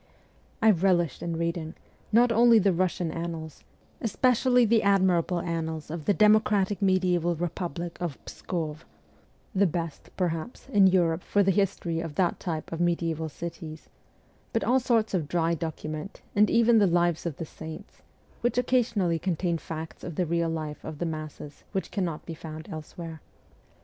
I 0.63 0.71
relished 0.71 1.21
in 1.21 1.37
reading, 1.37 1.75
not 2.11 2.31
only 2.31 2.57
the 2.57 2.73
Russian 2.73 3.11
annals, 3.11 3.63
especially 4.01 4.65
the 4.65 4.81
admirable 4.81 5.41
annals 5.41 5.91
of 5.91 6.05
the 6.05 6.13
democratic 6.15 6.81
mediaeval 6.81 7.35
republic 7.35 7.97
of 8.01 8.17
Pskov 8.25 8.83
the 9.53 9.67
best, 9.67 10.09
perhaps, 10.17 10.67
in 10.69 10.87
Europe 10.87 11.21
for 11.21 11.43
the 11.43 11.51
history 11.51 11.99
of 11.99 12.15
that 12.15 12.39
type 12.39 12.71
of 12.71 12.81
mediaeval 12.81 13.29
cities 13.29 13.89
but 14.53 14.63
all 14.63 14.79
sorts 14.79 15.13
of 15.13 15.27
dry 15.27 15.53
documents, 15.53 16.21
and 16.35 16.49
even 16.49 16.79
the 16.79 16.87
Lives 16.87 17.27
of 17.27 17.37
the 17.37 17.45
Saints, 17.45 18.01
which 18.41 18.57
occasionally 18.57 19.19
contain 19.19 19.59
facts 19.59 20.03
of 20.03 20.15
the 20.15 20.25
real 20.25 20.49
life 20.49 20.83
of 20.83 20.97
the 20.97 21.05
masses 21.05 21.63
which 21.73 21.91
cannot 21.91 22.25
be 22.25 22.33
found 22.33 22.67
elsewhere. 22.71 23.21